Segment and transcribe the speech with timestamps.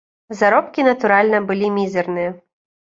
[0.39, 2.37] Заробкі, натуральна, былі мізэрныя.